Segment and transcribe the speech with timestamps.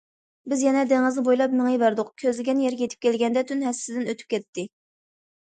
[0.51, 4.67] بىز يەنە دېڭىزنى بويلاپ مېڭىۋەردۇق، كۆزلىگەن يەرگە يېتىپ كەلگەندە، تۈن ھەسسىسىدىن ئۆتۈپ كەتتى.